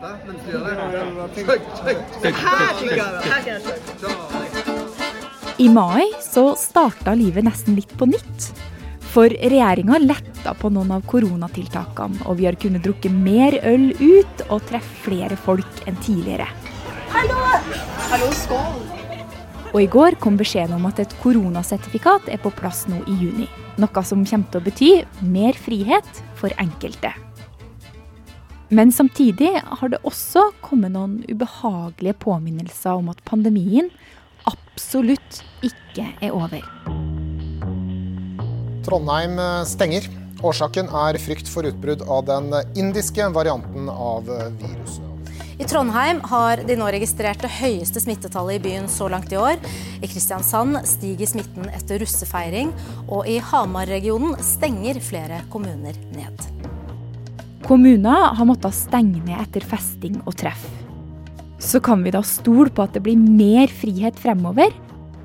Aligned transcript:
dette 0.00 0.26
mens 0.26 0.40
du 0.44 0.50
gjør 0.52 0.64
det? 0.64 2.32
Her 2.40 3.44
jeg. 3.48 3.60
I 5.60 5.68
mai 5.68 6.06
så 6.24 6.54
starta 6.56 7.12
livet 7.18 7.44
nesten 7.44 7.76
litt 7.76 7.92
på 8.00 8.08
nytt. 8.08 8.48
For 9.10 9.28
regjeringa 9.28 9.98
letta 10.00 10.54
på 10.56 10.70
noen 10.72 10.94
av 10.94 11.02
koronatiltakene, 11.10 12.22
og 12.30 12.38
vi 12.38 12.46
har 12.46 12.56
kunnet 12.62 12.84
drukke 12.86 13.10
mer 13.12 13.58
øl 13.66 13.90
ut 13.98 14.44
og 14.48 14.62
treffe 14.70 15.10
flere 15.10 15.36
folk 15.36 15.82
enn 15.90 15.98
tidligere. 16.00 16.46
Hallo! 17.10 17.40
Hallo, 18.12 18.30
skål! 18.38 18.78
Og 19.70 19.80
i 19.82 19.90
går 19.90 20.16
kom 20.22 20.38
beskjeden 20.38 20.78
om 20.78 20.86
at 20.88 21.02
et 21.02 21.16
koronasertifikat 21.22 22.30
er 22.32 22.40
på 22.42 22.54
plass 22.54 22.86
nå 22.90 23.02
i 23.04 23.18
juni. 23.20 23.48
Noe 23.82 24.02
som 24.06 24.24
kommer 24.24 24.48
til 24.50 24.62
å 24.62 24.66
bety 24.70 24.92
mer 25.26 25.58
frihet 25.58 26.24
for 26.38 26.54
enkelte. 26.62 27.12
Men 28.70 28.92
samtidig 28.94 29.50
har 29.66 29.90
det 29.90 29.98
også 30.06 30.44
kommet 30.62 30.94
noen 30.94 31.18
ubehagelige 31.26 32.14
påminnelser 32.22 33.00
om 33.00 33.08
at 33.10 33.18
pandemien 33.26 33.88
absolutt 34.46 35.40
ikke 35.66 36.06
er 36.22 36.30
over. 36.30 36.62
Trondheim 38.86 39.34
eh, 39.42 39.64
stenger. 39.66 40.06
Årsaken 40.40 40.86
er 41.02 41.18
frykt 41.20 41.50
for 41.50 41.66
utbrudd 41.68 42.06
av 42.06 42.24
den 42.30 42.54
indiske 42.78 43.26
varianten 43.34 43.90
av 43.92 44.30
viruset. 44.30 45.10
I 45.60 45.66
Trondheim 45.68 46.22
har 46.30 46.62
de 46.64 46.76
nå 46.78 46.86
registrert 46.94 47.42
det 47.44 47.50
høyeste 47.58 48.00
smittetallet 48.00 48.56
i 48.56 48.62
byen 48.64 48.86
så 48.88 49.10
langt 49.12 49.34
i 49.34 49.36
år. 49.36 49.58
I 50.00 50.08
Kristiansand 50.08 50.78
stiger 50.88 51.28
smitten 51.28 51.68
etter 51.74 52.00
russefeiring, 52.00 52.72
og 53.10 53.28
i 53.28 53.36
Hamar-regionen 53.50 54.38
stenger 54.40 55.02
flere 55.04 55.42
kommuner 55.52 56.00
ned. 56.14 56.59
Kommuner 57.70 58.34
har 58.34 58.46
måttet 58.48 58.74
stenge 58.74 59.20
ned 59.22 59.36
etter 59.38 59.62
festing 59.62 60.16
og 60.24 60.34
treff. 60.40 60.64
Så 61.62 61.78
kan 61.78 62.00
vi 62.02 62.10
da 62.10 62.18
stole 62.26 62.66
på 62.74 62.82
at 62.82 62.96
det 62.96 63.04
blir 63.04 63.20
mer 63.20 63.70
frihet 63.70 64.18
fremover, 64.18 64.72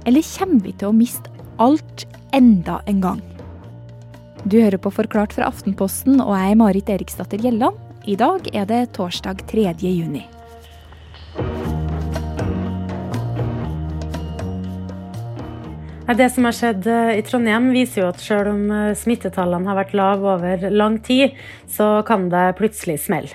eller 0.06 0.28
kommer 0.36 0.61
vi 0.61 0.75
til 0.78 0.92
å 0.92 0.94
miste 0.94 1.31
alt 1.58 2.05
enda 2.38 2.83
en 2.86 3.02
gang? 3.02 3.23
Du 4.45 4.59
hører 4.59 4.78
på 4.78 4.94
Forklart 4.94 5.33
fra 5.33 5.50
Aftenposten, 5.50 6.22
og 6.22 6.36
jeg 6.38 6.53
er 6.53 6.61
Marit 6.61 6.94
Eriksdatter 6.94 7.42
Gjelland. 7.42 7.81
I 8.05 8.14
dag 8.22 8.45
er 8.53 8.70
det 8.70 8.83
torsdag 8.94 9.42
3. 9.50 9.72
juni. 9.81 10.22
Det 16.06 16.28
som 16.30 16.45
har 16.45 16.53
skjedd 16.53 16.86
eh, 16.86 17.16
i 17.17 17.22
Trondheim, 17.25 17.72
viser 17.73 18.03
jo 18.03 18.09
at 18.11 18.20
selv 18.22 18.52
om 18.52 18.67
eh, 18.70 18.92
smittetallene 18.94 19.66
har 19.66 19.80
vært 19.80 19.95
lave 19.98 20.36
over 20.36 20.67
lang 20.70 21.00
tid, 21.02 21.34
så 21.66 22.03
kan 22.06 22.28
det 22.30 22.44
plutselig 22.59 23.00
smelle. 23.08 23.34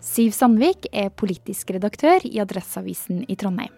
Siv 0.00 0.32
Sandvik 0.32 0.88
er 0.96 1.12
politisk 1.12 1.74
redaktør 1.76 2.24
i 2.24 2.40
Adresseavisen 2.40 3.26
i 3.28 3.36
Trondheim. 3.36 3.74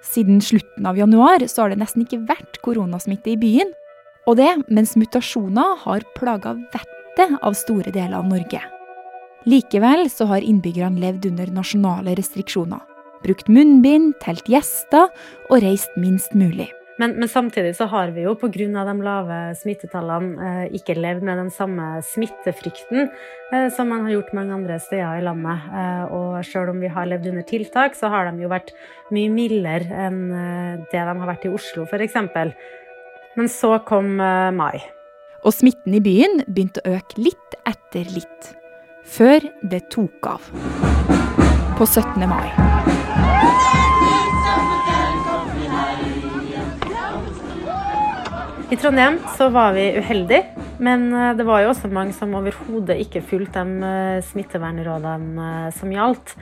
Siden 0.00 0.40
slutten 0.40 0.88
av 0.88 0.96
januar 0.96 1.44
så 1.50 1.66
har 1.66 1.74
det 1.74 1.82
nesten 1.82 2.06
ikke 2.06 2.22
vært 2.24 2.60
koronasmitte 2.64 3.34
i 3.34 3.38
byen. 3.40 3.76
Og 4.24 4.40
det 4.40 4.48
mens 4.72 4.96
mutasjoner 4.96 5.82
har 5.84 6.08
plaga 6.16 6.56
vettet 6.72 7.36
av 7.42 7.56
store 7.58 7.92
deler 7.92 8.16
av 8.22 8.32
Norge. 8.32 8.64
Likevel 9.44 10.08
så 10.08 10.30
har 10.32 10.44
innbyggerne 10.44 11.04
levd 11.04 11.34
under 11.34 11.52
nasjonale 11.60 12.16
restriksjoner. 12.16 12.80
Brukt 13.24 13.48
munnbind, 13.50 14.14
telt 14.22 14.48
gjester 14.50 15.08
og 15.48 15.62
reist 15.64 15.94
minst 15.98 16.34
mulig. 16.38 16.70
Men, 16.98 17.14
men, 17.14 17.28
samtidig 17.30 17.76
så 17.78 17.86
har 17.92 18.10
vi 18.10 18.24
jo 18.24 18.34
pga. 18.34 18.82
de 18.84 18.94
lave 19.06 19.36
smittetallene 19.54 20.48
eh, 20.48 20.74
ikke 20.74 20.98
levd 20.98 21.22
med 21.22 21.38
den 21.38 21.50
samme 21.54 22.00
smittefrykten 22.02 23.06
eh, 23.52 23.68
som 23.70 23.88
man 23.92 24.02
har 24.06 24.16
gjort 24.16 24.34
mange 24.34 24.54
andre 24.54 24.80
steder 24.82 25.20
i 25.20 25.22
landet. 25.22 25.70
Eh, 25.70 26.04
og 26.10 26.44
selv 26.44 26.74
om 26.74 26.82
vi 26.82 26.90
har 26.90 27.06
levd 27.06 27.30
under 27.30 27.46
tiltak, 27.46 27.94
så 27.94 28.10
har 28.10 28.26
de 28.26 28.42
jo 28.42 28.50
vært 28.50 28.74
mye 29.14 29.30
mildere 29.30 30.06
enn 30.08 30.20
det 30.90 30.98
de 30.98 31.16
har 31.22 31.30
vært 31.30 31.46
i 31.46 31.54
Oslo 31.54 31.86
f.eks. 31.86 32.18
Men 33.38 33.50
så 33.52 33.76
kom 33.86 34.16
mai. 34.18 34.82
Og 35.46 35.54
smitten 35.54 35.94
i 35.94 36.02
byen 36.02 36.42
begynte 36.48 36.82
å 36.82 36.98
øke 36.98 37.28
litt 37.28 37.60
etter 37.62 38.10
litt. 38.10 38.54
Før 39.06 39.46
det 39.62 39.86
tok 39.94 40.34
av. 40.34 40.97
På 41.78 41.86
17. 41.86 42.28
mai. 42.28 42.52
I 48.68 48.76
Trondheim 48.76 49.14
så 49.32 49.46
var 49.48 49.72
vi 49.72 49.86
uheldige, 49.96 50.42
men 50.84 51.06
eh, 51.16 51.30
det 51.38 51.46
var 51.48 51.62
jo 51.62 51.70
også 51.70 51.88
mange 51.88 52.12
som 52.12 52.34
overhodet 52.36 52.98
ikke 53.00 53.22
fulgte 53.24 53.62
de 53.64 53.88
eh, 53.88 54.18
smittevernrådene 54.28 55.46
eh, 55.46 55.70
som 55.72 55.94
gjaldt. 55.94 56.34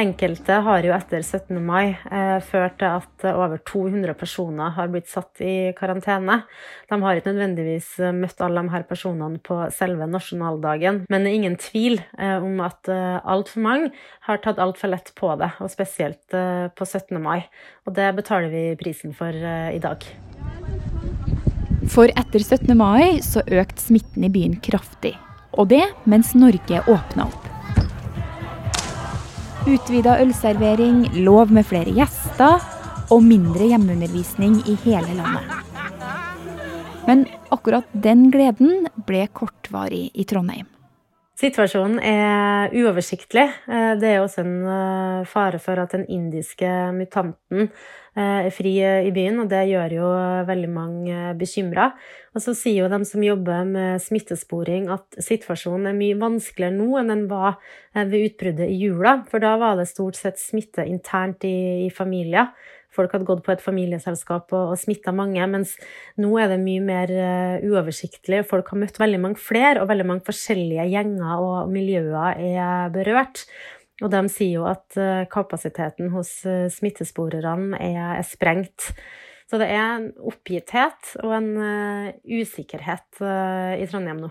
Enkelte 0.00 0.62
har 0.64 0.88
jo 0.88 0.94
etter 0.96 1.20
17. 1.20 1.60
mai 1.60 1.92
ført 2.48 2.78
til 2.80 2.88
at 2.88 3.26
over 3.34 3.60
200 3.68 4.16
personer 4.16 4.72
har 4.78 4.88
blitt 4.94 5.12
satt 5.12 5.44
i 5.44 5.74
karantene. 5.76 6.40
De 6.88 7.00
har 7.04 7.20
ikke 7.20 7.34
nødvendigvis 7.34 7.92
møtt 8.16 8.40
alle 8.40 8.64
de 8.64 8.72
her 8.72 8.88
personene 8.88 9.44
på 9.44 9.60
selve 9.76 10.08
nasjonaldagen, 10.08 11.04
men 11.12 11.20
det 11.20 11.34
er 11.34 11.40
ingen 11.42 11.60
tvil 11.60 12.00
om 12.16 12.64
at 12.64 12.88
altfor 12.88 13.64
mange 13.68 13.92
har 14.24 14.40
tatt 14.40 14.62
altfor 14.62 14.96
lett 14.96 15.12
på 15.20 15.36
det, 15.40 15.52
og 15.60 15.72
spesielt 15.72 16.24
på 16.32 16.88
17. 16.88 17.20
mai. 17.20 17.44
Og 17.84 17.92
det 18.00 18.14
betaler 18.16 18.48
vi 18.48 18.70
prisen 18.80 19.12
for 19.16 19.36
i 19.36 19.82
dag. 19.84 20.14
For 21.90 22.08
etter 22.16 22.40
17. 22.40 22.72
mai 22.78 23.20
så 23.22 23.42
økte 23.44 23.82
smitten 23.82 24.24
i 24.24 24.30
byen 24.32 24.56
kraftig. 24.64 25.12
Og 25.54 25.68
det 25.70 25.84
mens 26.08 26.32
Norge 26.34 26.80
åpna 26.90 27.26
opp. 27.28 27.50
Utvida 29.68 30.18
ølservering, 30.20 31.06
lov 31.24 31.52
med 31.52 31.66
flere 31.68 31.92
gjester 31.96 32.60
og 33.12 33.24
mindre 33.24 33.68
hjemmeundervisning 33.70 34.58
i 34.68 34.76
hele 34.84 35.16
landet. 35.16 35.64
Men 37.08 37.26
akkurat 37.52 37.88
den 37.92 38.30
gleden 38.32 38.88
ble 39.08 39.26
kortvarig 39.32 40.06
i 40.14 40.24
Trondheim. 40.28 40.68
Situasjonen 41.34 41.98
er 41.98 42.74
uoversiktlig. 42.78 43.48
Eh, 43.66 43.92
det 43.98 44.12
er 44.12 44.20
også 44.22 44.44
en 44.44 44.54
eh, 44.70 45.24
fare 45.26 45.58
for 45.58 45.80
at 45.82 45.96
den 45.96 46.06
indiske 46.06 46.68
mutanten 46.94 47.72
fri 48.54 48.76
i 48.78 49.10
byen, 49.14 49.40
og 49.42 49.48
det 49.50 49.64
gjør 49.72 49.94
jo 49.96 50.10
veldig 50.46 50.70
mange 50.70 51.32
bekymra. 51.40 51.88
Og 52.34 52.42
så 52.44 52.54
sier 52.54 52.84
jo 52.84 52.90
de 52.92 53.00
som 53.08 53.24
jobber 53.26 53.66
med 53.66 54.02
smittesporing 54.02 54.86
at 54.94 55.18
situasjonen 55.18 55.90
er 55.90 55.98
mye 55.98 56.20
vanskeligere 56.20 56.76
nå 56.76 57.00
enn 57.00 57.10
den 57.10 57.26
var 57.30 57.58
ved 57.96 58.30
utbruddet 58.30 58.70
i 58.70 58.78
jula, 58.84 59.18
for 59.30 59.42
da 59.42 59.56
var 59.58 59.78
det 59.80 59.90
stort 59.90 60.18
sett 60.18 60.38
smitte 60.38 60.86
internt 60.86 61.46
i, 61.48 61.88
i 61.88 61.90
familier. 61.94 62.52
Folk 62.94 63.14
hadde 63.14 63.26
gått 63.26 63.42
på 63.46 63.54
et 63.54 63.62
familieselskap 63.62 64.52
og, 64.54 64.74
og 64.74 64.78
smitta 64.78 65.14
mange, 65.14 65.42
mens 65.50 65.74
nå 66.20 66.30
er 66.38 66.52
det 66.52 66.60
mye 66.62 66.82
mer 66.84 67.10
uh, 67.10 67.64
uoversiktlig. 67.66 68.44
Folk 68.50 68.70
har 68.70 68.80
møtt 68.84 69.00
veldig 69.02 69.20
mange 69.22 69.40
flere, 69.42 69.82
og 69.82 69.90
veldig 69.90 70.06
mange 70.12 70.26
forskjellige 70.26 70.86
gjenger 70.92 71.42
og 71.42 71.72
miljøer 71.74 72.38
er 72.38 72.92
berørt. 72.94 73.46
Og 74.02 74.10
de 74.10 74.22
sier 74.32 74.58
jo 74.58 74.64
at 74.66 74.96
uh, 74.98 75.26
kapasiteten 75.30 76.10
hos 76.14 76.40
uh, 76.48 76.66
smittesporerne 76.72 77.78
er, 77.78 78.00
er, 78.18 78.26
sprengt. 78.26 78.90
Så 79.46 79.60
det 79.60 79.68
er 79.70 79.84
en 79.84 80.08
oppgitthet 80.24 81.14
og 81.20 81.34
en 81.36 81.50
usikkerhet 82.24 83.20
i 83.20 83.84
Trondheim 83.90 84.22
nå. 84.22 84.30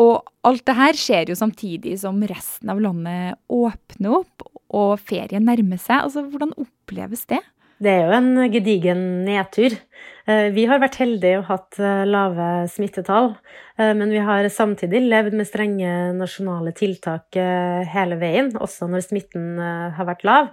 Og 0.00 0.30
alt 0.46 0.62
det 0.70 0.76
her 0.78 0.96
skjer 0.96 1.32
jo 1.32 1.36
samtidig 1.36 1.96
som 2.00 2.22
resten 2.30 2.70
av 2.72 2.78
landet 2.80 3.40
åpner 3.52 4.20
opp 4.22 4.46
og 4.70 4.94
ferien 5.02 5.44
nærmer 5.44 5.82
seg. 5.82 6.06
Altså, 6.06 6.22
hvordan 6.30 6.54
oppleves 6.62 7.26
det? 7.28 7.42
Det 7.80 7.88
er 7.88 8.10
jo 8.10 8.12
en 8.12 8.34
gedigen 8.52 9.04
nedtur. 9.24 9.72
Eh, 10.28 10.50
vi 10.52 10.66
har 10.68 10.82
vært 10.82 10.98
heldige 11.00 11.38
og 11.40 11.46
hatt 11.48 11.78
eh, 11.80 12.02
lave 12.04 12.48
smittetall, 12.68 13.30
eh, 13.80 13.92
men 13.96 14.12
vi 14.12 14.20
har 14.20 14.44
samtidig 14.52 15.00
levd 15.06 15.36
med 15.38 15.48
strenge 15.48 15.92
nasjonale 16.18 16.74
tiltak 16.76 17.38
hele 17.94 18.18
veien, 18.20 18.50
også 18.60 18.84
når 18.90 19.06
smitten 19.06 19.46
har 19.96 20.08
vært 20.10 20.26
lav. 20.28 20.50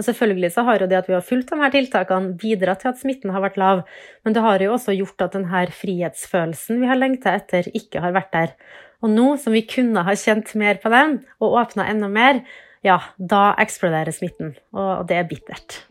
Og 0.00 0.06
selvfølgelig 0.06 0.52
så 0.54 0.64
har 0.64 0.80
jo 0.80 0.88
det 0.88 1.02
at 1.02 1.10
vi 1.10 1.18
har 1.18 1.26
fulgt 1.26 1.52
de 1.52 1.60
her 1.60 1.74
tiltakene, 1.74 2.32
bidratt 2.40 2.80
til 2.86 2.94
at 2.94 3.02
smitten 3.02 3.34
har 3.36 3.44
vært 3.44 3.60
lav, 3.60 3.84
men 4.24 4.36
det 4.36 4.46
har 4.46 4.64
jo 4.64 4.72
også 4.78 4.96
gjort 4.96 5.26
at 5.26 5.36
denne 5.36 5.66
frihetsfølelsen 5.82 6.80
vi 6.80 6.88
har 6.88 7.00
lengta 7.00 7.36
etter, 7.36 7.68
ikke 7.76 8.00
har 8.00 8.16
vært 8.16 8.32
der. 8.38 8.56
Og 9.04 9.12
nå 9.12 9.34
som 9.42 9.52
vi 9.52 9.66
kunne 9.68 10.08
ha 10.08 10.16
kjent 10.16 10.56
mer 10.56 10.80
på 10.80 10.96
den, 10.96 11.20
og 11.44 11.60
åpna 11.60 11.90
enda 11.92 12.08
mer, 12.08 12.40
ja, 12.80 13.02
da 13.20 13.50
eksploderer 13.60 14.16
smitten, 14.16 14.56
og 14.72 15.04
det 15.12 15.20
er 15.20 15.28
bittert. 15.28 15.82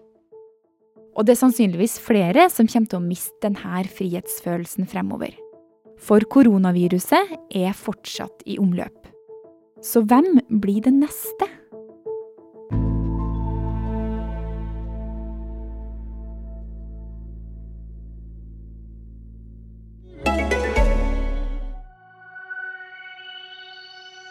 Og 1.19 1.25
det 1.27 1.33
er 1.33 1.41
sannsynligvis 1.41 1.97
flere 1.99 2.45
som 2.47 2.67
kommer 2.71 2.87
til 2.87 3.01
å 3.01 3.03
miste 3.03 3.43
denne 3.43 3.81
frihetsfølelsen 3.91 4.87
fremover. 4.87 5.33
For 5.99 6.23
koronaviruset 6.31 7.33
er 7.59 7.73
fortsatt 7.75 8.45
i 8.47 8.55
omløp. 8.55 9.09
Så 9.83 10.05
hvem 10.07 10.39
blir 10.63 10.79
det 10.85 10.93
neste? 10.95 11.47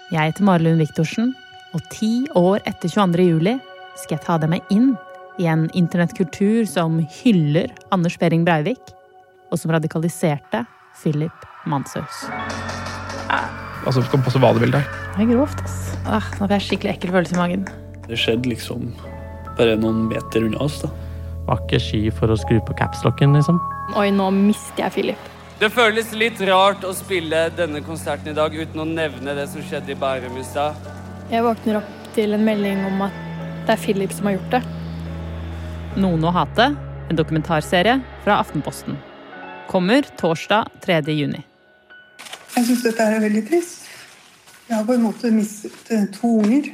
Jeg 0.09 0.33
heter 0.33 0.49
Marlund 0.49 0.81
Viktorsen, 0.81 1.35
og 1.77 1.85
ti 1.93 2.25
år 2.33 2.65
etter 2.65 2.89
22. 2.89 3.29
juli 3.29 3.55
skal 4.01 4.17
jeg 4.17 4.25
ta 4.25 4.39
deg 4.41 4.55
med 4.55 4.73
inn 4.73 4.95
i 5.39 5.47
en 5.47 5.69
internettkultur 5.79 6.67
som 6.67 6.99
hyller 7.21 7.71
Anders 7.95 8.19
Behring 8.19 8.45
Breivik, 8.47 8.83
og 9.53 9.61
som 9.61 9.73
radikaliserte 9.73 10.65
Philip 10.99 11.47
Manshaus. 11.67 12.25
Altså, 13.87 14.03
skal 14.03 14.21
passe 14.25 14.41
hva 14.43 14.51
du 14.57 14.61
vil 14.63 14.75
der. 14.75 14.87
Det 15.15 15.25
er 15.25 15.31
grovt, 15.31 15.63
ass. 15.65 15.77
Ah, 16.05 16.27
nå 16.37 16.47
får 16.47 16.57
jeg 16.59 16.67
skikkelig 16.67 16.95
ekkel 16.97 17.15
følelse 17.15 17.37
i 17.37 17.39
magen. 17.39 17.65
Det 18.09 18.19
skjedde 18.19 18.51
liksom 18.51 18.91
bare 19.59 19.77
noen 19.81 20.07
meter 20.11 20.45
unna 20.47 20.61
oss, 20.65 20.81
da. 20.83 20.91
Var 21.49 21.63
ikke 21.65 21.81
sky 21.81 22.01
for 22.13 22.35
å 22.35 22.37
skru 22.39 22.59
på 22.67 22.77
capslocken, 22.79 23.37
liksom. 23.39 23.61
Oi, 23.97 24.11
nå 24.15 24.29
mister 24.35 24.85
jeg 24.85 24.97
Philip. 24.99 25.29
Det 25.59 25.71
føles 25.75 26.11
litt 26.15 26.39
rart 26.47 26.85
å 26.87 26.93
spille 26.95 27.49
denne 27.57 27.81
konserten 27.87 28.31
i 28.31 28.37
dag 28.37 28.55
uten 28.55 28.83
å 28.83 28.87
nevne 28.87 29.35
det 29.35 29.49
som 29.51 29.65
skjedde 29.65 29.95
i 29.95 29.99
Bærum 29.99 30.37
i 30.39 30.45
stad. 30.47 30.77
Jeg 31.33 31.43
våkner 31.47 31.81
opp 31.81 32.13
til 32.15 32.37
en 32.37 32.45
melding 32.47 32.85
om 32.89 33.07
at 33.09 33.25
det 33.67 33.75
er 33.75 33.81
Philip 33.83 34.13
som 34.15 34.29
har 34.29 34.37
gjort 34.37 34.59
det. 34.59 34.63
Noen 35.99 36.23
å 36.23 36.31
hate, 36.31 36.69
en 37.11 37.19
dokumentarserie 37.19 37.97
fra 38.23 38.37
Aftenposten. 38.39 38.95
Kommer 39.67 40.07
torsdag 40.21 40.69
3. 40.85 41.01
juni. 41.11 41.41
Jeg 42.55 42.69
syns 42.69 42.85
dette 42.85 43.03
er 43.03 43.19
veldig 43.25 43.43
trist. 43.49 43.89
Jeg 44.69 44.77
har 44.77 44.85
på 44.87 44.95
en 44.95 45.03
måte 45.09 45.33
mistet 45.35 45.91
eh, 45.91 46.05
to 46.15 46.31
unger. 46.39 46.69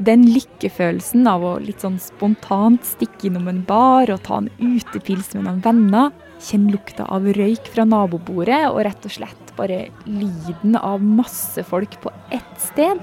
Den 0.00 0.24
lykkefølelsen 0.32 1.28
av 1.28 1.44
å 1.44 1.52
litt 1.60 1.84
sånn 1.84 2.00
spontant 2.00 2.88
stikke 2.88 3.28
innom 3.28 3.52
en 3.52 3.60
bar 3.68 4.08
og 4.08 4.24
ta 4.24 4.40
en 4.40 4.48
utepils 4.56 5.34
med 5.36 5.44
noen 5.44 5.60
venner, 5.66 6.08
kjenne 6.40 6.72
lukta 6.72 7.04
av 7.04 7.28
røyk 7.36 7.68
fra 7.68 7.84
nabobordet 7.84 8.64
og 8.72 8.80
rett 8.88 9.04
og 9.04 9.18
slett 9.20 9.49
bare 9.60 9.80
lyden 10.08 10.76
av 10.76 11.02
masse 11.04 11.64
folk 11.68 12.00
på 12.00 12.12
ett 12.32 12.56
sted 12.60 13.00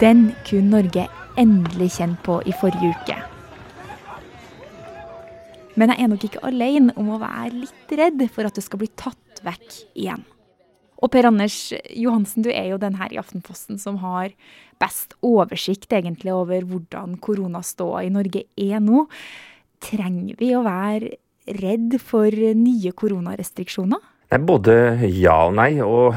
Den 0.00 0.30
kunne 0.46 0.70
Norge 0.76 1.08
endelig 1.40 1.96
kjenne 1.96 2.18
på 2.22 2.38
i 2.46 2.54
forrige 2.54 2.92
uke. 2.94 3.16
Men 5.74 5.90
jeg 5.90 6.04
er 6.04 6.10
nok 6.12 6.26
ikke 6.26 6.42
alene 6.46 6.94
om 7.00 7.08
å 7.10 7.18
være 7.22 7.62
litt 7.64 7.94
redd 7.98 8.22
for 8.34 8.46
at 8.46 8.54
det 8.54 8.62
skal 8.66 8.82
bli 8.82 8.90
tatt 8.98 9.42
vekk 9.42 9.80
igjen. 9.98 10.22
Og 11.00 11.08
Per 11.12 11.26
Anders 11.30 11.72
Johansen, 11.96 12.44
du 12.44 12.50
er 12.52 12.68
jo 12.70 12.80
den 12.80 12.98
her 13.00 13.12
i 13.14 13.18
Aftenposten 13.20 13.80
som 13.80 13.98
har 14.02 14.34
best 14.82 15.16
oversikt 15.24 15.92
egentlig 15.96 16.34
over 16.34 16.66
hvordan 16.68 17.16
koronaståa 17.24 18.04
i 18.04 18.12
Norge 18.12 18.44
er 18.60 18.82
nå. 18.84 19.06
Trenger 19.80 20.36
vi 20.38 20.52
å 20.54 20.64
være 20.66 21.16
redd 21.58 21.98
for 22.02 22.30
nye 22.30 22.92
koronarestriksjoner? 22.96 24.02
Det 24.30 24.38
er 24.38 24.46
både 24.46 24.74
ja 25.10 25.36
og 25.48 25.56
nei, 25.58 25.72
og 25.82 26.14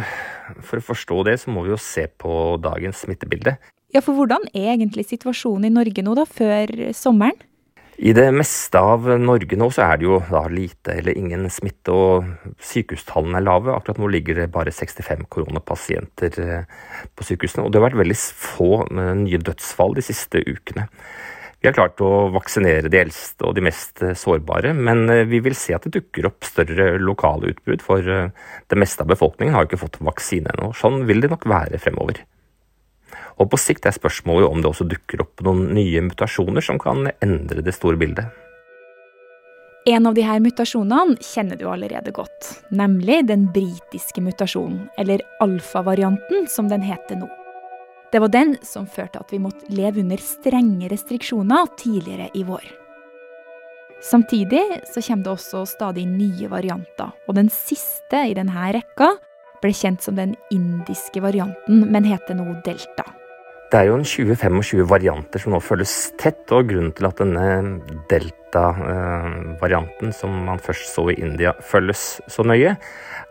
for 0.62 0.78
å 0.78 0.88
forstå 0.92 1.24
det 1.30 1.40
så 1.42 1.54
må 1.54 1.64
vi 1.66 1.74
jo 1.74 1.80
se 1.82 2.06
på 2.08 2.60
dagens 2.62 3.06
smittebilde. 3.08 3.56
Ja, 3.94 4.02
for 4.02 4.18
hvordan 4.18 4.46
er 4.54 4.74
egentlig 4.74 5.08
situasjonen 5.10 5.70
i 5.70 5.74
Norge 5.74 6.06
nå 6.06 6.14
da, 6.18 6.28
før 6.30 6.72
sommeren? 6.98 7.42
I 8.02 8.10
det 8.18 8.26
meste 8.34 8.80
av 8.82 9.06
Norge 9.22 9.58
nå 9.60 9.68
så 9.72 9.84
er 9.86 10.00
det 10.02 10.08
jo 10.08 10.18
da 10.26 10.42
lite 10.50 10.96
eller 10.98 11.14
ingen 11.18 11.46
smitte, 11.54 11.94
og 11.94 12.56
sykehustallene 12.58 13.38
er 13.38 13.46
lave. 13.46 13.76
Akkurat 13.76 14.02
nå 14.02 14.10
ligger 14.10 14.42
det 14.42 14.48
bare 14.54 14.74
65 14.74 15.28
koronapasienter 15.30 16.40
eh, 16.42 16.72
på 17.14 17.28
sykehusene. 17.28 17.68
Og 17.68 17.70
det 17.70 17.80
har 17.80 17.86
vært 17.92 18.02
veldig 18.02 18.18
få 18.18 18.72
eh, 18.88 19.14
nye 19.22 19.42
dødsfall 19.46 19.94
de 20.00 20.06
siste 20.10 20.42
ukene. 20.42 20.88
Vi 21.64 21.70
har 21.70 21.78
klart 21.78 22.02
å 22.04 22.28
vaksinere 22.36 22.92
de 22.92 23.00
eldste 23.00 23.48
og 23.48 23.56
de 23.56 23.64
mest 23.64 24.04
eh, 24.04 24.18
sårbare, 24.20 24.74
men 24.76 25.08
vi 25.32 25.40
vil 25.46 25.56
se 25.56 25.72
at 25.78 25.88
det 25.88 25.94
dukker 25.96 26.28
opp 26.28 26.44
større 26.44 26.98
lokale 27.00 27.54
utbrudd, 27.54 27.86
for 27.86 28.04
det 28.04 28.80
meste 28.84 29.06
av 29.06 29.14
befolkningen 29.14 29.56
har 29.56 29.70
ikke 29.70 29.80
fått 29.86 30.02
vaksine 30.04 30.52
ennå. 30.52 30.74
Sånn 30.76 31.06
vil 31.08 31.24
det 31.24 31.32
nok 31.32 31.48
være 31.48 31.80
fremover. 31.80 32.20
Og 33.42 33.50
på 33.50 33.60
sikt 33.60 33.88
er 33.88 33.96
spørsmålet 33.96 34.50
om 34.50 34.62
det 34.62 34.70
også 34.70 34.88
dukker 34.90 35.24
opp 35.24 35.44
noen 35.46 35.70
nye 35.78 36.04
mutasjoner 36.06 36.66
som 36.66 36.82
kan 36.82 37.08
endre 37.24 37.64
det 37.66 37.76
store 37.76 38.00
bildet. 38.02 38.28
En 39.86 40.08
av 40.08 40.16
disse 40.16 40.36
mutasjonene 40.40 41.18
kjenner 41.20 41.60
du 41.60 41.66
allerede 41.68 42.14
godt, 42.16 42.54
nemlig 42.72 43.26
den 43.28 43.50
britiske 43.52 44.24
mutasjonen, 44.24 44.86
eller 44.98 45.26
alfavarianten 45.44 46.48
som 46.48 46.70
den 46.72 46.86
heter 46.88 47.20
nå. 47.20 47.28
Det 48.14 48.22
var 48.22 48.30
den 48.30 48.58
som 48.62 48.86
førte 48.86 49.18
at 49.24 49.32
vi 49.34 49.40
måtte 49.42 49.74
leve 49.74 50.04
under 50.04 50.22
strenge 50.22 50.86
restriksjoner 50.92 51.72
tidligere 51.82 52.30
i 52.38 52.44
vår. 52.46 52.68
Samtidig 54.04 54.62
så 54.86 55.02
kommer 55.02 55.24
det 55.24 55.32
også 55.32 55.64
stadig 55.66 56.04
nye 56.06 56.50
varianter, 56.52 57.10
og 57.26 57.40
den 57.40 57.50
siste 57.50 58.20
i 58.30 58.36
denne 58.38 58.68
rekka 58.76 59.16
ble 59.64 59.72
kjent 59.74 60.04
som 60.06 60.20
den 60.20 60.36
indiske 60.54 61.24
varianten, 61.24 61.88
men 61.90 62.06
heter 62.06 62.38
nå 62.38 62.46
delta. 62.68 63.08
Det 63.74 63.80
er 63.80 63.88
jo 63.88 63.96
en 63.98 64.04
20-25 64.06 64.84
varianter 64.86 65.42
som 65.42 65.56
nå 65.56 65.58
følges 65.66 66.12
tett, 66.22 66.44
og 66.54 66.68
grunnen 66.70 66.92
til 66.94 67.08
at 67.08 67.18
denne 67.18 67.80
delta-varianten 68.12 70.14
som 70.14 70.30
man 70.46 70.62
først 70.62 70.92
så 70.94 71.08
i 71.10 71.16
India, 71.18 71.56
følges 71.58 72.04
så 72.30 72.46
nøye, 72.46 72.76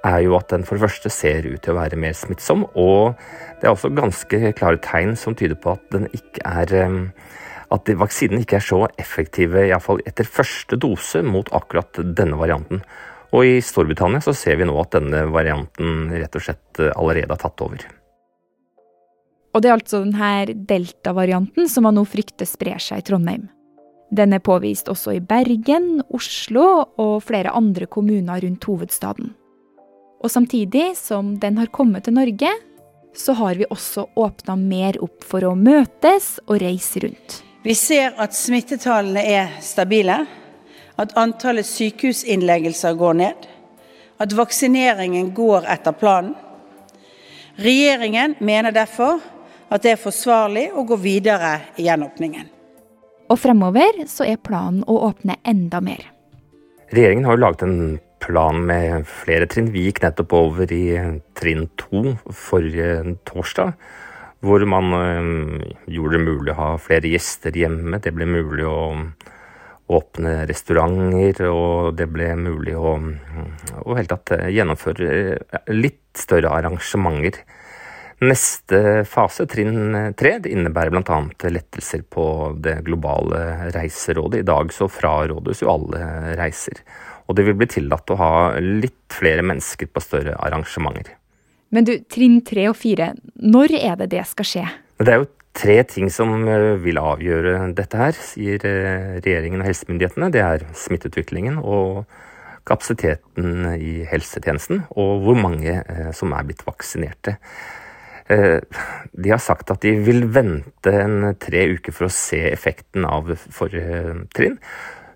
er 0.02 0.18
jo 0.24 0.34
at 0.34 0.50
den 0.50 0.66
for 0.66 0.74
det 0.74 0.88
første 0.88 1.12
ser 1.14 1.46
ut 1.46 1.62
til 1.62 1.76
å 1.76 1.78
være 1.78 2.00
mer 2.02 2.18
smittsom, 2.18 2.66
og 2.74 3.14
det 3.60 3.70
er 3.70 3.76
også 3.76 3.92
ganske 3.94 4.50
klare 4.58 4.82
tegn 4.82 5.14
som 5.14 5.38
tyder 5.38 5.62
på 5.62 5.76
at 5.76 5.86
den 5.94 6.10
ikke 6.10 6.42
er 6.42 6.74
eh, 6.80 6.98
at 7.78 7.94
vaksinen 8.02 8.42
ikke 8.42 8.58
er 8.58 8.68
så 8.72 8.82
effektive, 8.98 9.68
iallfall 9.70 10.02
etter 10.10 10.26
første 10.26 10.74
dose, 10.74 11.22
mot 11.22 11.54
akkurat 11.54 12.02
denne 12.18 12.42
varianten. 12.42 12.82
Og 13.30 13.46
i 13.46 13.62
Storbritannia 13.62 14.18
så 14.26 14.34
ser 14.34 14.58
vi 14.58 14.66
nå 14.66 14.74
at 14.82 14.98
denne 14.98 15.22
varianten 15.30 16.08
rett 16.18 16.34
og 16.34 16.50
slett 16.50 16.82
eh, 16.82 16.96
allerede 16.98 17.30
har 17.30 17.46
tatt 17.46 17.68
over. 17.70 17.92
Og 19.52 19.60
det 19.60 19.68
er 19.68 19.76
altså 19.76 20.02
denne 20.04 20.54
delta-varianten 20.68 21.68
som 21.68 21.84
man 21.86 21.98
nå 21.98 22.06
frykter 22.08 22.48
sprer 22.48 22.80
seg 22.80 23.02
i 23.02 23.06
Trondheim. 23.08 23.50
Den 24.12 24.34
er 24.36 24.44
påvist 24.44 24.90
også 24.92 25.14
i 25.16 25.22
Bergen, 25.24 26.02
Oslo 26.12 26.64
og 27.00 27.14
flere 27.24 27.52
andre 27.56 27.86
kommuner 27.88 28.42
rundt 28.44 28.64
hovedstaden. 28.68 29.32
Og 30.22 30.30
samtidig 30.30 30.92
som 30.96 31.34
den 31.40 31.56
har 31.58 31.72
kommet 31.72 32.04
til 32.04 32.16
Norge, 32.16 32.50
så 33.16 33.32
har 33.36 33.56
vi 33.56 33.68
også 33.68 34.06
åpna 34.16 34.56
mer 34.56 34.96
opp 35.04 35.24
for 35.24 35.44
å 35.44 35.56
møtes 35.56 36.38
og 36.46 36.60
reise 36.62 37.02
rundt. 37.04 37.40
Vi 37.64 37.74
ser 37.78 38.16
at 38.20 38.36
smittetallene 38.36 39.22
er 39.22 39.58
stabile, 39.64 40.22
at 41.00 41.12
antallet 41.18 41.66
sykehusinnleggelser 41.66 42.96
går 43.00 43.18
ned, 43.20 43.46
at 44.20 44.34
vaksineringen 44.36 45.32
går 45.34 45.68
etter 45.72 45.96
planen. 45.96 46.34
Regjeringen 47.56 48.36
mener 48.40 48.72
derfor 48.72 49.20
at 49.72 49.84
det 49.84 49.94
er 49.94 50.00
forsvarlig 50.00 50.66
å 50.76 50.84
gå 50.88 50.98
videre 51.00 51.54
i 51.80 51.86
gjenåpningen. 51.86 52.48
Og 53.32 53.38
fremover 53.40 54.02
så 54.10 54.26
er 54.28 54.42
planen 54.44 54.82
å 54.84 54.98
åpne 55.08 55.38
enda 55.48 55.80
mer. 55.84 56.04
Regjeringen 56.92 57.24
har 57.24 57.38
jo 57.38 57.44
laget 57.46 57.64
en 57.64 57.76
plan 58.22 58.58
med 58.68 59.06
flere 59.08 59.48
trinn. 59.50 59.72
Vi 59.72 59.86
gikk 59.86 60.02
nettopp 60.04 60.34
over 60.36 60.72
i 60.74 60.84
trinn 61.38 61.70
to 61.80 62.12
forrige 62.28 63.16
torsdag. 63.28 63.72
Hvor 64.42 64.64
man 64.66 64.92
øh, 64.98 65.62
gjorde 65.86 66.18
det 66.18 66.24
mulig 66.26 66.52
å 66.52 66.58
ha 66.58 66.70
flere 66.82 67.08
gjester 67.08 67.54
hjemme. 67.56 68.02
Det 68.02 68.12
ble 68.12 68.26
mulig 68.28 68.66
å 68.66 68.82
åpne 69.92 70.34
restauranter, 70.50 71.46
og 71.48 71.94
det 71.98 72.08
ble 72.10 72.32
mulig 72.40 72.74
å, 72.76 72.96
å 73.82 73.96
tatt 74.08 74.34
gjennomføre 74.50 75.72
litt 75.72 76.04
større 76.18 76.52
arrangementer. 76.58 77.42
Neste 78.22 79.02
fase, 79.08 79.48
trinn 79.50 80.12
tre, 80.14 80.36
det 80.44 80.52
innebærer 80.54 80.92
bl.a. 80.94 81.16
lettelser 81.50 82.04
på 82.06 82.24
det 82.62 82.76
globale 82.86 83.72
reiserådet. 83.74 84.44
I 84.44 84.46
dag 84.46 84.70
så 84.74 84.86
frarådes 84.86 85.64
jo 85.64 85.72
alle 85.72 86.36
reiser. 86.38 86.84
Og 87.26 87.34
det 87.38 87.48
vil 87.48 87.58
bli 87.58 87.66
tillatt 87.70 88.12
å 88.14 88.18
ha 88.20 88.32
litt 88.62 89.10
flere 89.10 89.42
mennesker 89.46 89.90
på 89.90 90.04
større 90.04 90.36
arrangementer. 90.38 91.16
Men 91.72 91.88
du, 91.88 91.96
trinn 92.12 92.42
tre 92.46 92.68
og 92.70 92.76
fire, 92.78 93.14
når 93.40 93.78
er 93.80 93.94
det 94.02 94.12
det 94.12 94.26
skal 94.28 94.46
skje? 94.46 94.64
Det 95.02 95.10
er 95.10 95.22
jo 95.22 95.30
tre 95.56 95.78
ting 95.88 96.10
som 96.12 96.34
eh, 96.46 96.74
vil 96.82 97.00
avgjøre 97.00 97.72
dette 97.76 97.98
her, 97.98 98.16
sier 98.16 98.66
eh, 98.68 99.16
regjeringen 99.24 99.64
og 99.64 99.70
helsemyndighetene. 99.70 100.30
Det 100.34 100.44
er 100.44 100.66
smitteutviklingen 100.78 101.58
og 101.58 102.04
kapasiteten 102.68 103.72
i 103.74 104.02
helsetjenesten, 104.06 104.84
og 104.94 105.24
hvor 105.24 105.38
mange 105.38 105.80
eh, 105.80 106.10
som 106.14 106.36
er 106.36 106.46
blitt 106.46 106.62
vaksinerte. 106.68 107.38
Eh, 108.32 108.58
de 109.12 109.32
har 109.32 109.40
sagt 109.42 109.70
at 109.74 109.82
de 109.84 109.92
vil 110.06 110.24
vente 110.32 110.92
en 111.04 111.32
tre 111.40 111.66
uker 111.74 111.94
for 111.94 112.08
å 112.08 112.14
se 112.14 112.40
effekten 112.48 113.04
av 113.08 113.28
forrige 113.52 114.26
trinn. 114.36 114.58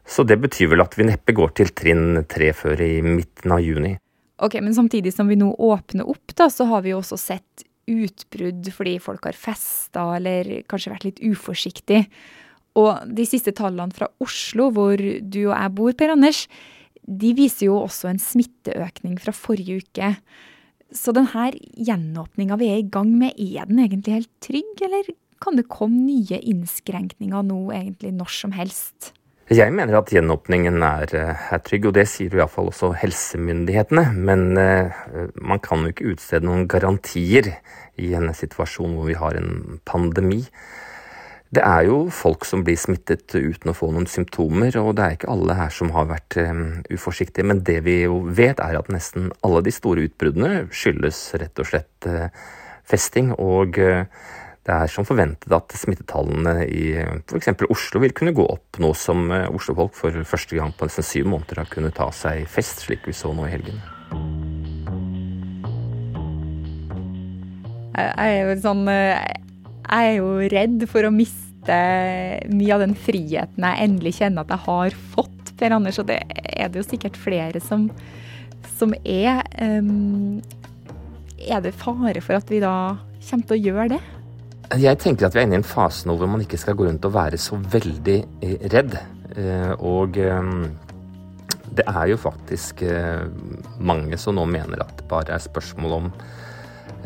Så 0.07 0.23
det 0.27 0.39
betyr 0.43 0.71
vel 0.71 0.85
at 0.85 0.95
vi 0.99 1.09
neppe 1.09 1.35
går 1.35 1.55
til 1.59 1.73
trinn 1.75 2.21
tre 2.31 2.53
før 2.55 2.83
i 2.85 3.01
midten 3.03 3.55
av 3.57 3.63
juni. 3.65 3.97
Ok, 4.39 4.61
Men 4.61 4.75
samtidig 4.75 5.15
som 5.15 5.29
vi 5.29 5.39
nå 5.41 5.55
åpner 5.55 6.07
opp, 6.07 6.35
da, 6.37 6.51
så 6.53 6.67
har 6.69 6.85
vi 6.85 6.93
jo 6.93 7.01
også 7.01 7.17
sett 7.19 7.65
utbrudd 7.87 8.67
fordi 8.75 8.97
folk 9.01 9.25
har 9.29 9.39
festa 9.39 10.05
eller 10.19 10.63
kanskje 10.69 10.93
vært 10.93 11.07
litt 11.09 11.23
uforsiktig. 11.25 12.05
Og 12.77 13.07
de 13.09 13.25
siste 13.25 13.55
tallene 13.57 13.95
fra 13.97 14.11
Oslo, 14.21 14.69
hvor 14.75 15.01
du 15.01 15.41
og 15.47 15.55
jeg 15.55 15.73
bor, 15.79 15.95
Per 15.97 16.13
Anders, 16.13 16.45
de 17.07 17.33
viser 17.39 17.71
jo 17.71 17.79
også 17.81 18.11
en 18.11 18.21
smitteøkning 18.21 19.17
fra 19.23 19.33
forrige 19.33 19.81
uke. 19.81 20.13
Så 20.95 21.15
denne 21.17 21.51
gjenåpninga 21.75 22.59
vi 22.61 22.71
er 22.71 22.81
i 22.83 22.91
gang 22.91 23.11
med, 23.19 23.35
er 23.39 23.67
den 23.69 23.83
egentlig 23.83 24.21
helt 24.21 24.35
trygg, 24.45 24.83
eller 24.87 25.11
kan 25.43 25.59
det 25.59 25.69
komme 25.73 26.07
nye 26.07 26.39
innskrenkninger 26.41 27.47
nå 27.47 27.61
egentlig 27.75 28.15
når 28.17 28.33
som 28.33 28.55
helst? 28.57 29.13
Jeg 29.47 29.71
mener 29.71 30.01
at 30.01 30.11
gjenåpningen 30.11 30.83
er, 30.83 31.13
er 31.55 31.61
trygg, 31.63 31.85
og 31.87 31.95
det 31.95 32.09
sier 32.11 32.33
iallfall 32.35 32.73
også 32.73 32.91
helsemyndighetene. 32.99 34.09
Men 34.19 34.59
uh, 34.59 34.91
man 35.39 35.63
kan 35.63 35.85
jo 35.85 35.93
ikke 35.93 36.17
utstede 36.17 36.49
noen 36.49 36.67
garantier 36.71 37.53
i 37.95 38.11
en 38.19 38.33
situasjon 38.35 38.97
hvor 38.97 39.07
vi 39.07 39.19
har 39.21 39.39
en 39.39 39.79
pandemi. 39.87 40.41
Det 41.57 41.63
er 41.65 41.87
jo 41.89 42.11
folk 42.13 42.45
som 42.45 42.61
blir 42.67 42.77
smittet 42.77 43.33
uten 43.33 43.71
å 43.71 43.75
få 43.77 43.87
noen 43.89 44.05
symptomer, 44.13 44.75
og 44.77 44.91
det 44.99 45.05
er 45.05 45.15
ikke 45.17 45.31
alle 45.33 45.55
her 45.57 45.71
som 45.73 45.89
har 45.95 46.11
vært 46.11 46.35
uforsiktige. 46.93 47.47
Men 47.49 47.63
det 47.65 47.79
vi 47.87 48.03
jo 48.03 48.19
vet, 48.29 48.61
er 48.61 48.77
at 48.77 48.91
nesten 48.93 49.31
alle 49.47 49.63
de 49.65 49.73
store 49.73 50.05
utbruddene 50.05 50.67
skyldes 50.69 51.21
rett 51.41 51.63
og 51.63 51.69
slett 51.71 52.09
uh, 52.13 52.27
festing. 52.85 53.31
Og 53.41 53.81
uh, 53.81 54.05
det 54.69 54.75
er 54.75 54.93
som 54.93 55.09
forventet 55.09 55.55
at 55.57 55.79
smittetallene 55.81 56.67
i 56.67 56.91
f.eks. 57.23 57.49
Oslo 57.73 58.05
vil 58.05 58.13
kunne 58.21 58.37
gå 58.37 58.45
opp, 58.45 58.77
nå 58.83 58.93
som 58.93 59.33
Oslo-folk 59.33 59.97
for 59.97 60.21
første 60.29 60.61
gang 60.61 60.77
på 60.77 60.91
nesten 60.91 61.09
syv 61.09 61.33
måneder 61.33 61.63
har 61.63 61.73
kunnet 61.73 61.97
ta 61.97 62.11
seg 62.13 62.45
fest, 62.53 62.85
slik 62.85 63.09
vi 63.09 63.17
så 63.17 63.33
nå 63.33 63.49
i 63.49 63.55
helgen. 63.55 63.81
Jeg 67.97 68.13
er 68.29 68.39
jo 68.45 68.61
sånn 68.61 68.85
Jeg 68.93 70.05
er 70.13 70.15
jo 70.19 70.31
redd 70.53 70.85
for 70.93 71.09
å 71.09 71.15
miste 71.15 71.46
mye 71.69 72.75
av 72.75 72.85
den 72.85 72.95
friheten 72.99 73.65
jeg 73.67 73.87
endelig 73.87 74.17
kjenner 74.21 74.45
at 74.45 74.53
jeg 74.55 74.65
har 74.67 75.01
fått, 75.15 75.33
Per 75.57 75.73
Anders. 75.73 75.99
Og 76.03 76.09
det 76.11 76.21
er 76.53 76.69
det 76.69 76.83
jo 76.83 76.87
sikkert 76.87 77.17
flere 77.19 77.63
som, 77.65 77.89
som 78.77 78.93
er. 79.03 79.43
Um, 79.61 80.43
er 81.47 81.63
det 81.65 81.77
fare 81.77 82.21
for 82.25 82.39
at 82.39 82.51
vi 82.51 82.61
da 82.63 82.97
kommer 83.29 83.49
til 83.49 83.57
å 83.57 83.65
gjøre 83.71 83.89
det? 83.97 84.03
Jeg 84.83 84.99
tenker 84.99 85.29
at 85.29 85.37
vi 85.37 85.43
er 85.43 85.47
inne 85.47 85.59
i 85.59 85.63
en 85.63 85.67
fase 85.67 86.09
nå 86.09 86.17
hvor 86.19 86.31
man 86.31 86.43
ikke 86.43 86.59
skal 86.59 86.75
gå 86.79 86.89
rundt 86.89 87.05
og 87.07 87.15
være 87.15 87.39
så 87.39 87.59
veldig 87.59 88.17
redd. 88.73 88.97
Og 89.85 90.17
det 91.77 91.85
er 91.87 92.09
jo 92.11 92.17
faktisk 92.19 92.83
mange 93.79 94.19
som 94.19 94.39
nå 94.39 94.47
mener 94.51 94.83
at 94.83 94.97
det 94.99 95.07
bare 95.11 95.37
er 95.37 95.45
spørsmål 95.45 95.97
om 96.01 96.11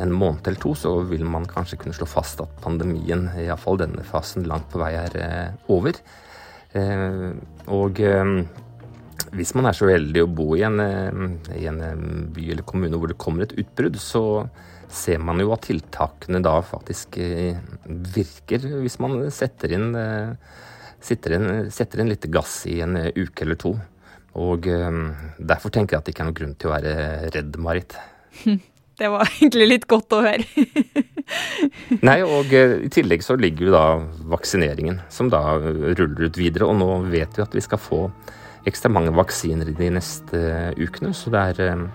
en 0.01 0.13
måned 0.15 0.47
eller 0.47 0.61
to, 0.61 0.75
så 0.79 0.95
vil 1.09 1.25
man 1.29 1.47
kanskje 1.49 1.79
kunne 1.81 1.97
slå 1.97 2.09
fast 2.09 2.41
at 2.43 2.57
pandemien, 2.65 3.29
iallfall 3.41 3.81
denne 3.81 4.05
fasen, 4.07 4.47
langt 4.49 4.71
på 4.73 4.81
vei 4.83 4.95
er 4.99 5.17
eh, 5.21 5.71
over. 5.73 6.01
Eh, 6.77 7.31
og 7.75 8.01
eh, 8.05 8.33
hvis 9.37 9.55
man 9.59 9.69
er 9.71 9.77
så 9.77 9.91
heldig 9.91 10.25
å 10.25 10.33
bo 10.33 10.55
i 10.59 10.65
en, 10.67 10.81
i 11.55 11.67
en, 11.71 11.81
by 12.35 12.49
eller 12.55 12.67
kommune 12.67 12.99
hvor 12.99 13.13
det 13.13 13.21
kommer 13.21 13.47
et 13.47 13.55
utbrudd, 13.61 14.01
så 14.01 14.25
ser 14.91 15.21
man 15.23 15.39
jo 15.39 15.53
at 15.55 15.69
tiltakene 15.69 16.41
da 16.43 16.57
faktisk 16.67 17.21
virker, 18.17 18.65
hvis 18.83 18.99
man 18.99 19.21
setter 19.31 19.77
inn, 19.77 19.93
inn, 19.95 21.47
setter 21.71 22.03
inn 22.03 22.11
litt 22.11 22.27
gass 22.33 22.65
i 22.67 22.81
en 22.83 22.99
uke 23.15 23.47
eller 23.47 23.61
to. 23.61 23.77
Og 24.41 24.67
derfor 24.67 25.71
tenker 25.71 25.95
jeg 25.95 26.01
at 26.01 26.09
det 26.09 26.17
ikke 26.17 26.27
er 26.27 26.31
noen 26.33 26.41
grunn 26.41 26.59
til 26.59 26.73
å 26.73 26.75
være 26.75 26.97
redd, 27.37 27.61
Marit. 27.63 27.95
Det 29.01 29.09
var 29.09 29.31
egentlig 29.39 29.69
litt 29.71 29.89
godt 29.91 30.13
å 30.13 30.21
høre. 30.27 30.45
Nei, 32.09 32.19
og 32.27 32.53
uh, 32.53 32.77
i 32.85 32.91
tillegg 32.93 33.25
så 33.25 33.39
ligger 33.41 33.71
jo 33.71 33.75
da 33.75 33.87
vaksineringen, 34.35 35.01
som 35.13 35.31
da 35.33 35.43
ruller 35.57 36.29
ut 36.29 36.41
videre. 36.41 36.69
Og 36.69 36.77
nå 36.81 36.91
vet 37.13 37.39
vi 37.39 37.45
at 37.47 37.57
vi 37.57 37.65
skal 37.65 37.81
få 37.81 38.05
ekstra 38.69 38.91
mange 38.93 39.15
vaksiner 39.17 39.71
de 39.73 39.93
neste 39.97 40.37
uh, 40.37 40.73
ukene. 40.77 41.15
Så 41.17 41.33
det 41.33 41.47
er 41.55 41.87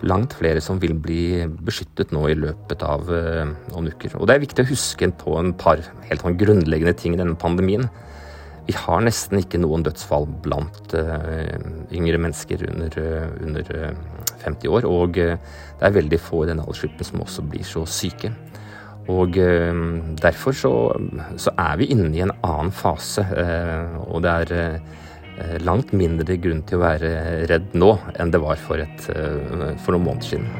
langt 0.00 0.32
flere 0.32 0.62
som 0.64 0.80
vil 0.80 0.94
bli 0.96 1.44
beskyttet 1.60 2.12
nå 2.16 2.24
i 2.30 2.38
løpet 2.38 2.82
av 2.82 3.04
noen 3.04 3.90
uker. 3.92 4.14
Og 4.16 4.24
det 4.26 4.38
er 4.38 4.46
viktig 4.46 4.64
å 4.64 4.70
huske 4.70 5.10
på 5.20 5.34
en 5.36 5.52
par 5.60 5.82
helt 6.08 6.24
sånn 6.24 6.38
grunnleggende 6.40 6.96
ting 6.96 7.12
i 7.12 7.20
denne 7.20 7.36
pandemien. 7.36 7.84
Vi 8.64 8.72
har 8.78 9.04
nesten 9.04 9.42
ikke 9.42 9.60
noen 9.60 9.84
dødsfall 9.84 10.24
blant 10.40 10.96
yngre 10.96 12.22
mennesker 12.24 12.64
under, 12.70 12.96
under 13.44 13.74
50 14.44 14.72
år. 14.72 14.88
Og 14.88 15.18
eh, 15.20 15.36
det 15.80 15.88
er 15.88 15.96
veldig 15.96 16.20
få 16.20 16.44
i 16.44 16.50
denne 16.50 16.64
aldersgruppen 16.66 17.08
som 17.08 17.24
også 17.24 17.44
blir 17.50 17.66
så 17.66 17.84
syke. 17.88 18.32
Og 19.10 19.38
eh, 19.40 19.84
derfor 20.20 20.56
så, 20.56 20.72
så, 21.40 21.54
er 21.58 21.78
vi 21.80 21.90
inne 21.94 22.10
i 22.14 22.24
en 22.24 22.34
annen 22.40 22.72
fase, 22.74 23.24
eh, 23.24 24.00
og 24.06 24.24
det 24.26 24.34
er 24.42 24.82
langt 25.64 25.94
mindre 25.96 26.34
grunn 26.36 26.58
til 26.68 26.76
å 26.76 26.82
være 26.82 27.10
redd 27.48 27.70
nå 27.78 27.94
enn 28.20 28.32
det 28.34 28.42
var 28.42 28.60
for, 28.60 28.82
et, 28.82 29.06
for 29.80 29.94
noen 29.94 30.04
måneder 30.10 30.34
siden. 30.34 30.50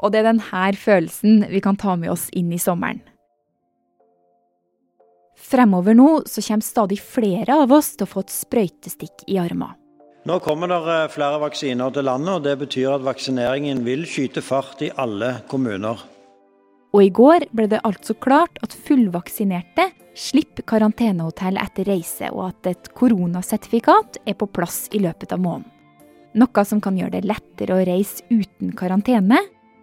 Og 0.00 0.12
det 0.12 0.20
er 0.20 0.28
denne 0.28 0.72
følelsen 0.76 1.46
vi 1.48 1.62
kan 1.64 1.80
ta 1.80 1.96
med 1.96 2.12
oss 2.12 2.28
inn 2.36 2.52
i 2.52 2.60
sommeren. 2.60 3.00
Fremover 5.40 5.96
nå 5.96 6.08
så 6.28 6.42
kommer 6.44 6.66
stadig 6.66 7.00
flere 7.02 7.56
av 7.64 7.72
oss 7.72 7.94
til 7.96 8.06
å 8.06 8.12
få 8.12 8.24
et 8.26 8.34
sprøytestikk 8.34 9.24
i 9.32 9.40
armen. 9.40 9.79
Nå 10.28 10.36
kommer 10.44 10.68
det 10.68 10.78
eh, 10.92 11.10
flere 11.14 11.40
vaksiner 11.40 11.92
til 11.96 12.04
landet, 12.04 12.34
og 12.34 12.44
det 12.44 12.58
betyr 12.60 12.98
at 12.98 13.04
vaksineringen 13.06 13.80
vil 13.86 14.04
skyte 14.08 14.42
fart 14.44 14.82
i 14.84 14.90
alle 15.00 15.38
kommuner. 15.48 16.02
Og 16.92 17.04
i 17.06 17.12
går 17.14 17.46
ble 17.56 17.68
det 17.70 17.80
altså 17.86 18.16
klart 18.18 18.58
at 18.64 18.74
fullvaksinerte 18.74 19.86
slipper 20.18 20.66
karantenehotell 20.68 21.56
etter 21.62 21.88
reise, 21.88 22.28
og 22.34 22.50
at 22.50 22.72
et 22.74 22.92
koronasertifikat 22.98 24.20
er 24.28 24.36
på 24.36 24.50
plass 24.50 24.88
i 24.92 25.00
løpet 25.00 25.32
av 25.32 25.40
måneden. 25.40 25.70
Noe 26.36 26.64
som 26.68 26.82
kan 26.82 26.98
gjøre 26.98 27.16
det 27.16 27.26
lettere 27.26 27.74
å 27.74 27.84
reise 27.86 28.22
uten 28.30 28.74
karantene 28.78 29.40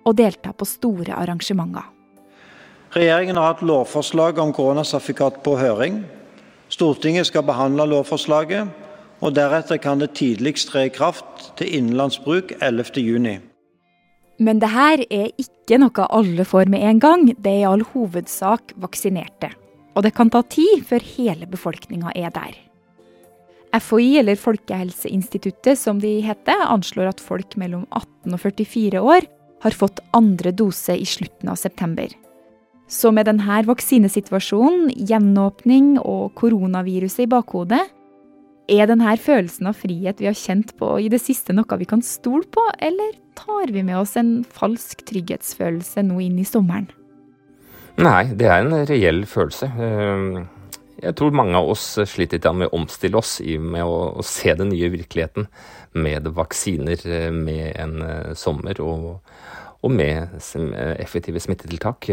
og 0.07 0.15
delta 0.15 0.53
på 0.55 0.67
store 0.69 1.17
arrangementer. 1.17 1.89
Regjeringen 2.93 3.35
har 3.35 3.55
hatt 3.55 3.65
lovforslag 3.67 4.37
om 4.39 4.53
koronasertifikat 4.55 5.41
på 5.43 5.57
høring. 5.59 6.03
Stortinget 6.71 7.27
skal 7.27 7.43
behandle 7.47 7.87
lovforslaget 7.89 8.85
og 9.21 9.33
deretter 9.33 9.79
kan 9.81 10.01
det 10.01 10.13
tidligst 10.19 10.69
tre 10.71 10.87
i 10.87 10.93
kraft 10.93 11.51
til 11.57 11.71
innenlandsbruk 11.79 12.53
11.6. 12.61 13.39
Men 14.37 14.59
det 14.61 14.69
her 14.69 15.01
er 15.09 15.31
ikke 15.41 15.79
noe 15.81 16.05
alle 16.13 16.45
får 16.45 16.69
med 16.69 16.85
en 16.85 16.99
gang. 17.01 17.25
Det 17.33 17.49
er 17.49 17.63
i 17.63 17.69
all 17.69 17.85
hovedsak 17.93 18.75
vaksinerte. 18.77 19.49
Og 19.97 20.05
det 20.05 20.13
kan 20.13 20.29
ta 20.29 20.43
tid 20.45 20.85
før 20.85 21.01
hele 21.01 21.49
befolkninga 21.49 22.13
er 22.13 22.29
der. 22.35 22.53
FHI, 23.77 24.19
eller 24.21 24.37
Folkehelseinstituttet 24.39 25.79
som 25.79 25.99
de 25.99 26.19
heter, 26.23 26.61
anslår 26.69 27.09
at 27.09 27.23
folk 27.23 27.57
mellom 27.59 27.87
18 27.89 28.37
og 28.37 28.39
44 28.45 29.01
år 29.01 29.27
har 29.65 29.75
fått 29.75 29.99
andre 30.15 30.53
dose 30.53 30.93
i 30.95 31.05
slutten 31.05 31.49
av 31.49 31.57
september. 31.59 32.07
Så 32.87 33.11
med 33.11 33.27
denne 33.27 33.59
vaksinesituasjonen, 33.67 34.93
gjenåpning 35.09 35.97
og 35.99 36.31
koronaviruset 36.39 37.25
i 37.25 37.31
bakhodet, 37.33 37.81
er 38.67 38.89
denne 38.89 39.15
følelsen 39.21 39.69
av 39.69 39.77
frihet 39.79 40.19
vi 40.19 40.27
har 40.27 40.37
kjent 40.37 40.73
på 40.79 40.97
i 40.99 41.07
det 41.11 41.21
siste 41.23 41.55
noe 41.55 41.79
vi 41.79 41.87
kan 41.87 42.03
stole 42.03 42.47
på, 42.51 42.63
eller 42.83 43.15
tar 43.37 43.71
vi 43.71 43.83
med 43.85 43.99
oss 44.01 44.17
en 44.19 44.41
falsk 44.43 45.05
trygghetsfølelse 45.07 46.03
nå 46.07 46.19
inn 46.25 46.39
i 46.41 46.47
sommeren? 46.47 46.89
Nei, 47.97 48.27
det 48.37 48.49
er 48.51 48.61
en 48.61 48.85
reell 48.89 49.23
følelse. 49.25 49.71
Ehm, 49.81 50.47
jeg 51.01 51.15
tror 51.17 51.33
mange 51.33 51.57
av 51.57 51.71
oss 51.71 51.85
sliter 52.09 52.37
litt 52.37 52.49
med 52.59 52.69
å 52.69 52.77
omstille 52.77 53.17
oss 53.17 53.39
i 53.41 53.57
med 53.57 53.85
å, 53.85 54.21
se 54.25 54.53
den 54.53 54.69
nye 54.73 54.91
virkeligheten. 54.93 55.47
Med 55.97 56.27
vaksiner, 56.37 57.01
eh, 57.07 57.31
med 57.33 57.71
en 57.73 58.01
eh, 58.05 58.33
sommer 58.37 58.77
og, 58.83 59.23
og 59.81 59.91
med 59.93 60.37
effektive 60.99 61.41
smittetiltak. 61.41 62.11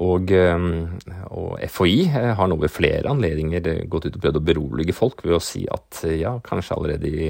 Og, 0.00 0.30
ehm, 0.32 1.00
og, 1.28 1.58
FHI 1.68 2.06
eh, 2.08 2.30
har 2.38 2.48
nå 2.48 2.56
ved 2.62 2.72
flere 2.72 3.10
anledninger 3.12 3.66
eh, 3.68 3.82
gått 3.92 4.06
ut 4.08 4.16
og 4.16 4.22
prøvd 4.22 4.38
å 4.40 4.46
berolige 4.46 4.96
folk 4.96 5.20
ved 5.26 5.36
å 5.36 5.42
si 5.44 5.66
at 5.68 6.00
eh, 6.08 6.22
ja, 6.22 6.38
kanskje 6.44 6.78
allerede 6.78 7.10
i 7.10 7.28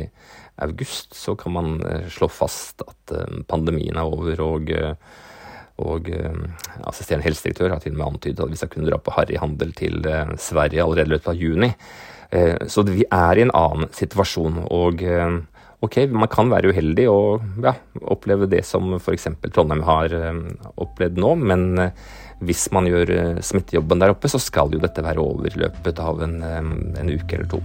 august 0.62 1.16
så 1.18 1.34
kan 1.34 1.56
man 1.56 1.72
slå 2.12 2.28
fast 2.30 2.84
at 2.84 3.14
pandemien 3.48 3.96
er 3.98 4.06
over. 4.06 4.46
og 4.46 4.74
og 5.82 6.06
assisterende 6.84 7.24
helsedirektør 7.24 7.72
har 7.72 7.80
til 7.82 7.94
og 7.94 7.98
med 7.98 8.06
antydet 8.06 8.42
at 8.44 8.50
vi 8.52 8.58
skal 8.60 8.68
kunne 8.70 8.86
dra 8.86 8.98
på 9.02 9.14
harryhandel 9.16 9.72
til 9.74 10.04
Sverige 10.38 10.84
allerede 10.84 11.08
i 11.08 11.12
løpet 11.14 11.30
av 11.32 11.40
juni. 11.40 11.70
Så 12.70 12.84
vi 12.86 13.06
er 13.08 13.40
i 13.40 13.42
en 13.46 13.54
annen 13.56 13.88
situasjon. 13.96 14.60
Og 14.68 15.02
ok, 15.82 15.96
man 16.12 16.30
kan 16.30 16.52
være 16.52 16.70
uheldig 16.70 17.08
og 17.10 17.64
ja, 17.64 17.72
oppleve 18.14 18.46
det 18.52 18.62
som 18.68 18.92
f.eks. 19.00 19.30
Trondheim 19.48 19.82
har 19.88 20.14
opplevd 20.76 21.18
nå, 21.24 21.34
men 21.40 21.66
hvis 22.46 22.68
man 22.74 22.88
gjør 22.90 23.14
eh, 23.16 23.42
smittejobben 23.44 24.02
der 24.02 24.14
oppe, 24.14 24.30
så 24.30 24.40
skal 24.42 24.74
jo 24.74 24.82
dette 24.82 25.04
være 25.04 25.22
over 25.22 25.50
i 25.50 25.64
løpet 25.64 26.02
av 26.02 26.22
en, 26.26 26.40
en 26.42 27.12
uke 27.12 27.38
eller 27.38 27.50
to. 27.52 27.62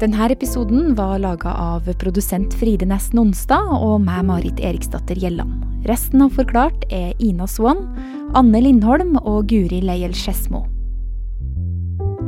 Denne 0.00 0.30
episoden 0.32 0.94
var 0.96 1.18
laga 1.20 1.50
av 1.60 1.84
produsent 2.00 2.54
Fride 2.56 2.86
Næss 2.88 3.10
Nonstad 3.12 3.68
og 3.68 3.98
meg, 4.00 4.22
Marit 4.30 4.62
Eriksdatter 4.64 5.20
Gjelland. 5.20 5.60
Resten 5.84 6.24
av 6.24 6.32
Forklart 6.40 6.88
er 6.88 7.12
Ina 7.20 7.44
Swann, 7.44 7.84
Anne 8.32 8.64
Lindholm 8.64 9.18
og 9.20 9.52
Guri 9.52 9.84
Leiel 9.84 10.16
Skedsmo. 10.16 10.69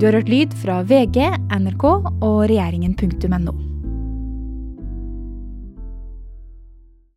Du 0.02 0.06
har 0.08 0.16
hørt 0.18 0.28
lyd 0.32 0.54
fra 0.58 0.80
VG, 0.82 1.28
NRK 1.62 1.84
og 1.86 2.40
regjeringen.no. 2.50 3.71